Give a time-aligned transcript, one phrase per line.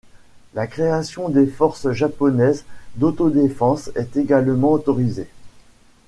[0.55, 2.65] La création des forces japonaises
[2.95, 5.27] d'autodéfense est également autorisée.